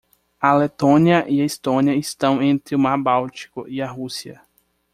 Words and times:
A 0.39 0.51
Letônia 0.55 1.25
e 1.29 1.39
a 1.39 1.45
Estônia 1.45 1.93
estão 1.95 2.41
entre 2.41 2.75
o 2.75 2.79
Mar 2.79 2.97
Báltico 2.97 3.67
e 3.67 3.83
a 3.83 3.87
Rússia. 3.87 4.41